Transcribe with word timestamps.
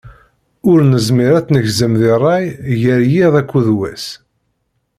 Ur 0.69 0.79
nezmir 0.91 1.31
ad 1.35 1.45
tt-negzem 1.45 1.93
di 1.99 2.11
rray 2.19 2.45
gar 2.81 3.01
yiḍ 3.11 3.33
akkeḍ 3.41 3.67
wass. 3.77 4.05